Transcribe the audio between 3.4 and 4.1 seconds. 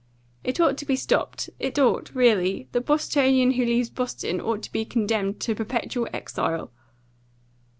who leaves